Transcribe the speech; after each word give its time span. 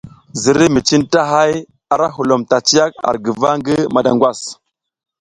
Ziriy 0.41 0.69
mi 0.73 0.81
cintahay 0.87 1.51
arahulom 1.93 2.41
tatiyak 2.51 2.91
ar 3.07 3.15
guva 3.25 3.49
ngi 3.59 3.75
madangwas. 3.93 4.39